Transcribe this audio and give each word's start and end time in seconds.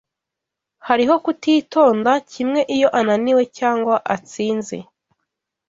Hariho 0.87 1.15
kutitonda, 1.23 2.11
kimwe 2.31 2.61
iyo 2.75 2.87
ananiwe 2.99 3.43
cyangwa 3.57 3.95
atsinze 4.15 4.77